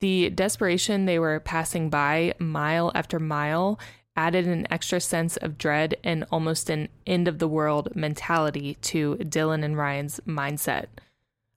The 0.00 0.30
desperation 0.30 1.04
they 1.04 1.18
were 1.18 1.40
passing 1.40 1.90
by 1.90 2.34
mile 2.38 2.90
after 2.94 3.20
mile 3.20 3.78
added 4.18 4.48
an 4.48 4.66
extra 4.68 5.00
sense 5.00 5.36
of 5.36 5.56
dread 5.56 5.96
and 6.02 6.24
almost 6.32 6.68
an 6.68 6.88
end 7.06 7.28
of 7.28 7.38
the 7.38 7.46
world 7.46 7.94
mentality 7.94 8.76
to 8.82 9.14
Dylan 9.20 9.64
and 9.64 9.76
Ryan's 9.76 10.18
mindset. 10.26 10.86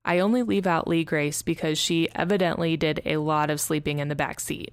I 0.05 0.19
only 0.19 0.43
leave 0.43 0.67
out 0.67 0.87
Lee 0.87 1.03
Grace 1.03 1.41
because 1.41 1.79
she 1.79 2.07
evidently 2.13 2.77
did 2.77 3.01
a 3.03 3.17
lot 3.17 3.49
of 3.49 3.59
sleeping 3.59 3.97
in 3.97 4.09
the 4.09 4.15
back 4.15 4.39
seat. 4.39 4.71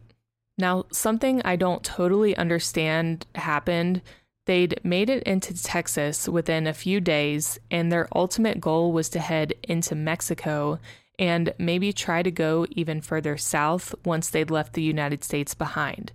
Now, 0.58 0.84
something 0.92 1.40
I 1.46 1.56
don't 1.56 1.82
totally 1.82 2.36
understand 2.36 3.26
happened. 3.34 4.02
They'd 4.44 4.78
made 4.84 5.08
it 5.08 5.22
into 5.22 5.54
Texas 5.62 6.28
within 6.28 6.66
a 6.66 6.74
few 6.74 7.00
days, 7.00 7.58
and 7.70 7.90
their 7.90 8.06
ultimate 8.14 8.60
goal 8.60 8.92
was 8.92 9.08
to 9.10 9.18
head 9.18 9.54
into 9.62 9.94
Mexico 9.94 10.78
and 11.18 11.54
maybe 11.58 11.94
try 11.94 12.22
to 12.22 12.30
go 12.30 12.66
even 12.70 13.00
further 13.00 13.38
south 13.38 13.94
once 14.04 14.28
they'd 14.28 14.50
left 14.50 14.74
the 14.74 14.82
United 14.82 15.24
States 15.24 15.54
behind 15.54 16.12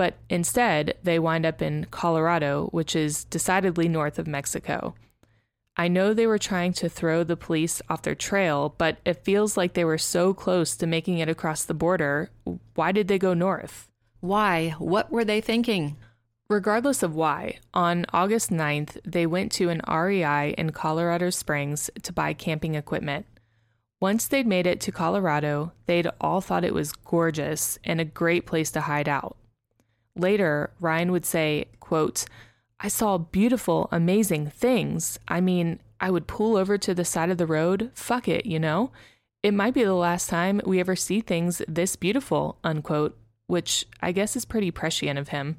but 0.00 0.16
instead 0.30 0.94
they 1.02 1.18
wind 1.18 1.44
up 1.44 1.60
in 1.60 1.84
Colorado, 1.90 2.68
which 2.72 2.96
is 2.96 3.24
decidedly 3.24 3.86
north 3.86 4.18
of 4.18 4.26
Mexico. 4.26 4.94
I 5.76 5.88
know 5.88 6.14
they 6.14 6.26
were 6.26 6.38
trying 6.38 6.72
to 6.80 6.88
throw 6.88 7.22
the 7.22 7.36
police 7.36 7.82
off 7.90 8.00
their 8.00 8.14
trail, 8.14 8.74
but 8.78 8.96
it 9.04 9.24
feels 9.24 9.58
like 9.58 9.74
they 9.74 9.84
were 9.84 9.98
so 9.98 10.32
close 10.32 10.74
to 10.76 10.86
making 10.86 11.18
it 11.18 11.28
across 11.28 11.64
the 11.64 11.74
border. 11.74 12.30
Why 12.74 12.92
did 12.92 13.08
they 13.08 13.18
go 13.18 13.34
north? 13.34 13.90
Why? 14.20 14.70
What 14.78 15.12
were 15.12 15.22
they 15.22 15.42
thinking? 15.42 15.98
Regardless 16.48 17.02
of 17.02 17.14
why, 17.14 17.58
on 17.74 18.06
August 18.10 18.48
9th, 18.48 18.96
they 19.04 19.26
went 19.26 19.52
to 19.52 19.68
an 19.68 19.82
REI 19.86 20.54
in 20.56 20.70
Colorado 20.70 21.28
Springs 21.28 21.90
to 22.04 22.10
buy 22.10 22.32
camping 22.32 22.74
equipment. 22.74 23.26
Once 24.00 24.26
they'd 24.26 24.46
made 24.46 24.66
it 24.66 24.80
to 24.80 24.92
Colorado, 24.92 25.72
they'd 25.84 26.08
all 26.22 26.40
thought 26.40 26.64
it 26.64 26.72
was 26.72 26.92
gorgeous 26.92 27.78
and 27.84 28.00
a 28.00 28.04
great 28.06 28.46
place 28.46 28.70
to 28.70 28.80
hide 28.80 29.06
out. 29.06 29.36
Later, 30.16 30.70
Ryan 30.80 31.12
would 31.12 31.24
say, 31.24 31.66
quote, 31.78 32.24
I 32.78 32.88
saw 32.88 33.18
beautiful, 33.18 33.88
amazing 33.92 34.50
things. 34.50 35.18
I 35.28 35.40
mean, 35.40 35.80
I 36.00 36.10
would 36.10 36.26
pull 36.26 36.56
over 36.56 36.78
to 36.78 36.94
the 36.94 37.04
side 37.04 37.30
of 37.30 37.38
the 37.38 37.46
road. 37.46 37.90
Fuck 37.94 38.26
it, 38.26 38.46
you 38.46 38.58
know? 38.58 38.90
It 39.42 39.54
might 39.54 39.74
be 39.74 39.84
the 39.84 39.94
last 39.94 40.28
time 40.28 40.60
we 40.64 40.80
ever 40.80 40.96
see 40.96 41.20
things 41.20 41.62
this 41.68 41.96
beautiful, 41.96 42.58
unquote, 42.64 43.18
which 43.46 43.86
I 44.00 44.12
guess 44.12 44.36
is 44.36 44.44
pretty 44.44 44.70
prescient 44.70 45.18
of 45.18 45.28
him. 45.28 45.58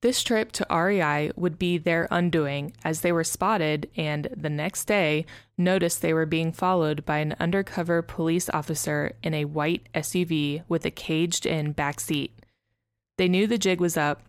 This 0.00 0.24
trip 0.24 0.50
to 0.52 0.66
REI 0.68 1.30
would 1.36 1.60
be 1.60 1.78
their 1.78 2.08
undoing 2.10 2.72
as 2.84 3.00
they 3.00 3.12
were 3.12 3.22
spotted 3.22 3.88
and 3.96 4.26
the 4.36 4.50
next 4.50 4.86
day 4.86 5.26
noticed 5.56 6.02
they 6.02 6.12
were 6.12 6.26
being 6.26 6.50
followed 6.50 7.04
by 7.04 7.18
an 7.18 7.36
undercover 7.38 8.02
police 8.02 8.50
officer 8.50 9.12
in 9.22 9.32
a 9.32 9.44
white 9.44 9.88
SUV 9.94 10.64
with 10.68 10.84
a 10.84 10.90
caged 10.90 11.46
in 11.46 11.70
back 11.70 12.00
seat. 12.00 12.32
They 13.18 13.28
knew 13.28 13.46
the 13.46 13.58
jig 13.58 13.80
was 13.80 13.96
up 13.96 14.22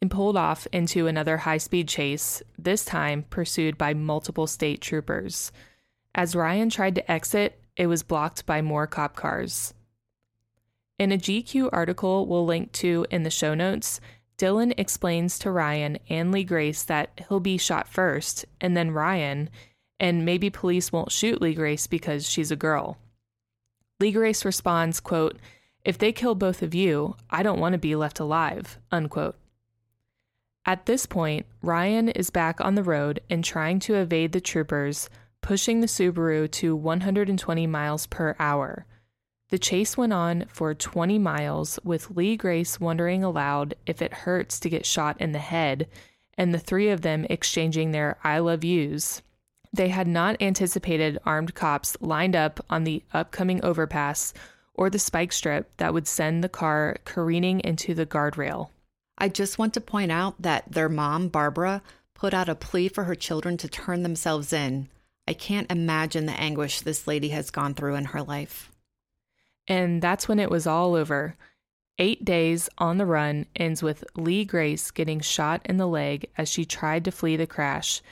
and 0.00 0.10
pulled 0.10 0.36
off 0.36 0.66
into 0.72 1.06
another 1.06 1.38
high 1.38 1.58
speed 1.58 1.88
chase, 1.88 2.42
this 2.58 2.84
time 2.84 3.24
pursued 3.30 3.78
by 3.78 3.94
multiple 3.94 4.46
state 4.46 4.80
troopers. 4.80 5.52
As 6.14 6.36
Ryan 6.36 6.70
tried 6.70 6.94
to 6.96 7.10
exit, 7.10 7.60
it 7.76 7.86
was 7.86 8.02
blocked 8.02 8.46
by 8.46 8.62
more 8.62 8.86
cop 8.86 9.16
cars. 9.16 9.74
In 10.98 11.12
a 11.12 11.18
GQ 11.18 11.70
article 11.72 12.26
we'll 12.26 12.46
link 12.46 12.72
to 12.72 13.06
in 13.10 13.22
the 13.22 13.30
show 13.30 13.54
notes, 13.54 14.00
Dylan 14.38 14.74
explains 14.76 15.38
to 15.38 15.50
Ryan 15.50 15.98
and 16.08 16.30
Lee 16.30 16.44
Grace 16.44 16.82
that 16.84 17.20
he'll 17.28 17.40
be 17.40 17.58
shot 17.58 17.88
first, 17.88 18.44
and 18.60 18.76
then 18.76 18.90
Ryan, 18.90 19.48
and 19.98 20.24
maybe 20.24 20.50
police 20.50 20.92
won't 20.92 21.12
shoot 21.12 21.40
Lee 21.40 21.54
Grace 21.54 21.86
because 21.86 22.28
she's 22.28 22.50
a 22.50 22.56
girl. 22.56 22.98
Lee 23.98 24.12
Grace 24.12 24.44
responds, 24.44 25.00
quote, 25.00 25.38
if 25.86 25.96
they 25.96 26.10
kill 26.10 26.34
both 26.34 26.62
of 26.62 26.74
you, 26.74 27.14
I 27.30 27.44
don't 27.44 27.60
want 27.60 27.74
to 27.74 27.78
be 27.78 27.94
left 27.94 28.18
alive. 28.18 28.78
Unquote. 28.90 29.36
At 30.66 30.86
this 30.86 31.06
point, 31.06 31.46
Ryan 31.62 32.08
is 32.08 32.28
back 32.28 32.60
on 32.60 32.74
the 32.74 32.82
road 32.82 33.20
and 33.30 33.44
trying 33.44 33.78
to 33.80 33.94
evade 33.94 34.32
the 34.32 34.40
troopers, 34.40 35.08
pushing 35.42 35.80
the 35.80 35.86
Subaru 35.86 36.50
to 36.50 36.74
120 36.74 37.68
miles 37.68 38.08
per 38.08 38.34
hour. 38.40 38.84
The 39.50 39.60
chase 39.60 39.96
went 39.96 40.12
on 40.12 40.46
for 40.48 40.74
20 40.74 41.20
miles, 41.20 41.78
with 41.84 42.10
Lee 42.10 42.36
Grace 42.36 42.80
wondering 42.80 43.22
aloud 43.22 43.76
if 43.86 44.02
it 44.02 44.12
hurts 44.12 44.58
to 44.58 44.68
get 44.68 44.84
shot 44.84 45.20
in 45.20 45.30
the 45.30 45.38
head, 45.38 45.86
and 46.36 46.52
the 46.52 46.58
three 46.58 46.88
of 46.88 47.02
them 47.02 47.26
exchanging 47.30 47.92
their 47.92 48.18
I 48.24 48.40
love 48.40 48.64
yous. 48.64 49.22
They 49.72 49.90
had 49.90 50.08
not 50.08 50.42
anticipated 50.42 51.20
armed 51.24 51.54
cops 51.54 51.96
lined 52.00 52.34
up 52.34 52.58
on 52.68 52.82
the 52.82 53.04
upcoming 53.14 53.64
overpass 53.64 54.34
or 54.76 54.90
the 54.90 54.98
spike 54.98 55.32
strip 55.32 55.70
that 55.78 55.92
would 55.92 56.06
send 56.06 56.44
the 56.44 56.48
car 56.48 56.98
careening 57.04 57.60
into 57.60 57.94
the 57.94 58.06
guardrail. 58.06 58.68
I 59.18 59.28
just 59.28 59.58
want 59.58 59.74
to 59.74 59.80
point 59.80 60.12
out 60.12 60.40
that 60.40 60.70
their 60.70 60.88
mom, 60.88 61.28
Barbara, 61.28 61.82
put 62.14 62.34
out 62.34 62.48
a 62.48 62.54
plea 62.54 62.88
for 62.88 63.04
her 63.04 63.14
children 63.14 63.56
to 63.58 63.68
turn 63.68 64.02
themselves 64.02 64.52
in. 64.52 64.88
I 65.26 65.32
can't 65.32 65.70
imagine 65.70 66.26
the 66.26 66.32
anguish 66.32 66.80
this 66.80 67.06
lady 67.06 67.30
has 67.30 67.50
gone 67.50 67.74
through 67.74 67.96
in 67.96 68.06
her 68.06 68.22
life. 68.22 68.70
And 69.66 70.00
that's 70.00 70.28
when 70.28 70.38
it 70.38 70.50
was 70.50 70.66
all 70.66 70.94
over. 70.94 71.36
Eight 71.98 72.24
days 72.24 72.68
on 72.78 72.98
the 72.98 73.06
run 73.06 73.46
ends 73.56 73.82
with 73.82 74.04
Lee 74.16 74.44
Grace 74.44 74.90
getting 74.90 75.20
shot 75.20 75.62
in 75.64 75.78
the 75.78 75.88
leg 75.88 76.26
as 76.36 76.48
she 76.48 76.64
tried 76.64 77.04
to 77.06 77.10
flee 77.10 77.36
the 77.36 77.46
crash, 77.46 78.02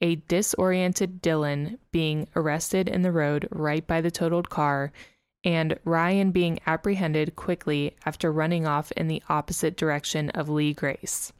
a 0.00 0.16
disoriented 0.16 1.22
Dylan 1.22 1.78
being 1.92 2.26
arrested 2.34 2.88
in 2.88 3.02
the 3.02 3.12
road 3.12 3.46
right 3.50 3.86
by 3.86 4.00
the 4.00 4.10
totaled 4.10 4.48
car, 4.48 4.92
and 5.44 5.78
Ryan 5.84 6.30
being 6.30 6.58
apprehended 6.66 7.36
quickly 7.36 7.94
after 8.06 8.32
running 8.32 8.66
off 8.66 8.90
in 8.92 9.08
the 9.08 9.22
opposite 9.28 9.76
direction 9.76 10.30
of 10.30 10.48
Lee 10.48 10.72
Grace. 10.72 11.32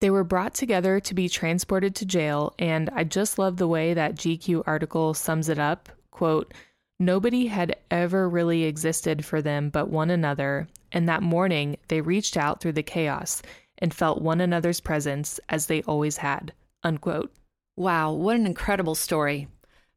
They 0.00 0.10
were 0.10 0.24
brought 0.24 0.54
together 0.54 1.00
to 1.00 1.14
be 1.14 1.28
transported 1.28 1.94
to 1.96 2.06
jail, 2.06 2.54
and 2.58 2.90
I 2.90 3.04
just 3.04 3.38
love 3.38 3.56
the 3.56 3.68
way 3.68 3.94
that 3.94 4.16
GQ 4.16 4.62
article 4.66 5.14
sums 5.14 5.48
it 5.48 5.58
up. 5.58 5.88
Quote, 6.10 6.52
Nobody 6.98 7.46
had 7.46 7.76
ever 7.90 8.28
really 8.28 8.64
existed 8.64 9.24
for 9.24 9.42
them 9.42 9.68
but 9.68 9.90
one 9.90 10.10
another, 10.10 10.66
and 10.92 11.08
that 11.08 11.22
morning 11.22 11.76
they 11.88 12.00
reached 12.00 12.36
out 12.36 12.60
through 12.60 12.72
the 12.72 12.82
chaos 12.82 13.42
and 13.78 13.92
felt 13.92 14.22
one 14.22 14.40
another's 14.40 14.80
presence 14.80 15.38
as 15.50 15.66
they 15.66 15.82
always 15.82 16.16
had. 16.16 16.52
Unquote. 16.82 17.32
Wow, 17.76 18.12
what 18.12 18.36
an 18.36 18.46
incredible 18.46 18.94
story. 18.94 19.48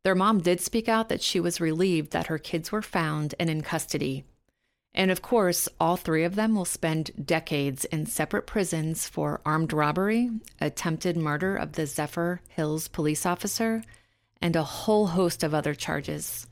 Their 0.04 0.16
mom 0.16 0.40
did 0.40 0.62
speak 0.62 0.88
out 0.88 1.10
that 1.10 1.22
she 1.22 1.40
was 1.40 1.60
relieved 1.60 2.12
that 2.12 2.28
her 2.28 2.38
kids 2.38 2.72
were 2.72 2.82
found 2.82 3.36
and 3.40 3.50
in 3.50 3.62
custody. 3.62 4.24
And 4.94 5.12
of 5.12 5.22
course, 5.22 5.70
all 5.80 5.98
three 5.98 6.24
of 6.24 6.36
them 6.36 6.56
will 6.56 6.66
spend 6.66 7.26
decades 7.26 7.86
in 7.86 8.06
separate 8.06 8.48
prisons 8.48 9.08
for 9.08 9.42
armed 9.46 9.72
robbery, 9.72 10.32
attempted 10.60 11.16
murder 11.16 11.56
of 11.56 11.74
the 11.74 11.86
Zephyr 11.86 12.42
Hills 12.50 12.88
police 12.88 13.26
officer, 13.26 13.84
and 14.42 14.56
a 14.56 14.64
whole 14.64 15.08
host 15.08 15.44
of 15.44 15.54
other 15.54 15.76
charges. 15.76 16.48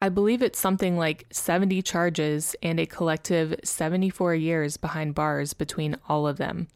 I 0.00 0.08
believe 0.08 0.42
it's 0.42 0.58
something 0.58 0.98
like 0.98 1.26
70 1.30 1.80
charges 1.82 2.56
and 2.62 2.80
a 2.80 2.86
collective 2.86 3.54
74 3.62 4.34
years 4.34 4.76
behind 4.76 5.14
bars 5.14 5.54
between 5.54 5.96
all 6.08 6.26
of 6.26 6.36
them. 6.36 6.68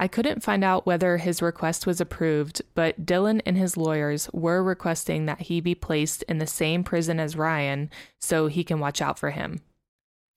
I 0.00 0.08
couldn't 0.08 0.42
find 0.42 0.64
out 0.64 0.86
whether 0.86 1.18
his 1.18 1.42
request 1.42 1.86
was 1.86 2.00
approved, 2.00 2.62
but 2.74 3.04
Dylan 3.04 3.42
and 3.44 3.58
his 3.58 3.76
lawyers 3.76 4.30
were 4.32 4.62
requesting 4.62 5.26
that 5.26 5.42
he 5.42 5.60
be 5.60 5.74
placed 5.74 6.22
in 6.22 6.38
the 6.38 6.46
same 6.46 6.82
prison 6.82 7.20
as 7.20 7.36
Ryan 7.36 7.90
so 8.18 8.46
he 8.46 8.64
can 8.64 8.80
watch 8.80 9.02
out 9.02 9.18
for 9.18 9.28
him. 9.28 9.60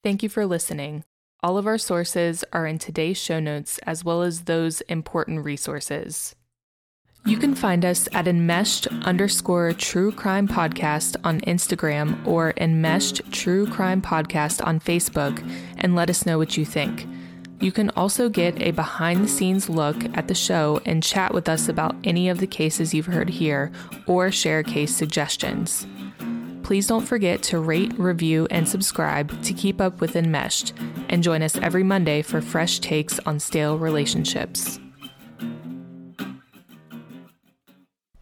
Thank 0.02 0.22
you 0.22 0.28
for 0.28 0.44
listening. 0.44 1.02
All 1.42 1.56
of 1.56 1.66
our 1.66 1.78
sources 1.78 2.44
are 2.52 2.66
in 2.66 2.78
today's 2.78 3.16
show 3.16 3.40
notes 3.40 3.78
as 3.86 4.04
well 4.04 4.20
as 4.20 4.42
those 4.42 4.82
important 4.82 5.46
resources. 5.46 6.36
You 7.24 7.38
can 7.38 7.54
find 7.54 7.86
us 7.86 8.06
at 8.12 8.28
enmeshed 8.28 8.86
underscore 8.86 9.72
true 9.72 10.12
crime 10.12 10.46
podcast 10.46 11.16
on 11.24 11.40
Instagram 11.40 12.26
or 12.26 12.52
enmeshed 12.58 13.22
true 13.32 13.66
crime 13.66 14.02
podcast 14.02 14.62
on 14.66 14.78
Facebook 14.78 15.42
and 15.78 15.94
let 15.94 16.10
us 16.10 16.26
know 16.26 16.36
what 16.36 16.58
you 16.58 16.66
think. 16.66 17.06
You 17.64 17.72
can 17.72 17.88
also 17.96 18.28
get 18.28 18.60
a 18.60 18.72
behind 18.72 19.24
the 19.24 19.28
scenes 19.28 19.70
look 19.70 19.96
at 20.12 20.28
the 20.28 20.34
show 20.34 20.82
and 20.84 21.02
chat 21.02 21.32
with 21.32 21.48
us 21.48 21.66
about 21.66 21.96
any 22.04 22.28
of 22.28 22.38
the 22.38 22.46
cases 22.46 22.92
you've 22.92 23.06
heard 23.06 23.30
here 23.30 23.72
or 24.06 24.30
share 24.30 24.62
case 24.62 24.94
suggestions. 24.94 25.86
Please 26.62 26.86
don't 26.86 27.06
forget 27.06 27.42
to 27.44 27.58
rate, 27.58 27.98
review, 27.98 28.46
and 28.50 28.68
subscribe 28.68 29.42
to 29.44 29.54
keep 29.54 29.80
up 29.80 30.02
with 30.02 30.14
Enmeshed, 30.14 30.74
and 31.08 31.22
join 31.22 31.42
us 31.42 31.56
every 31.56 31.82
Monday 31.82 32.20
for 32.20 32.42
fresh 32.42 32.80
takes 32.80 33.18
on 33.20 33.40
stale 33.40 33.78
relationships. 33.78 34.78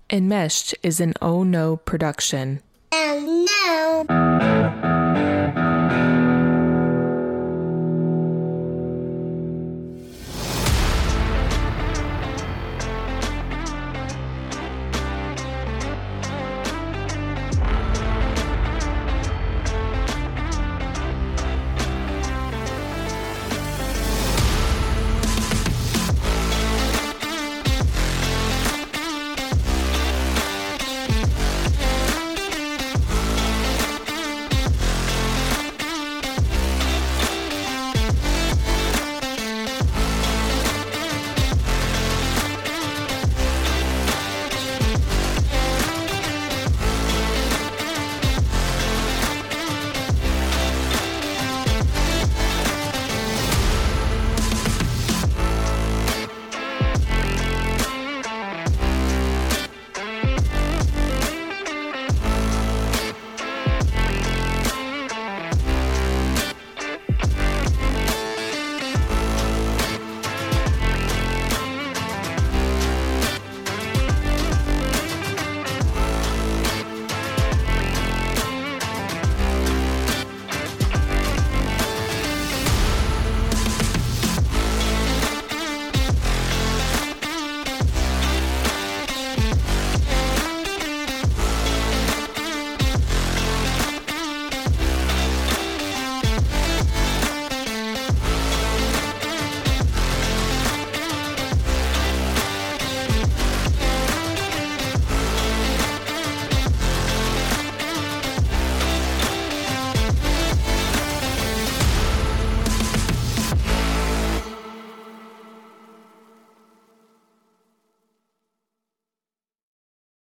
Enmeshed 0.09 0.73
is 0.85 1.01
an 1.01 1.15
Oh 1.21 1.43
No 1.43 1.79
production. 1.79 2.63
Oh 2.93 4.07
no! 4.07 4.42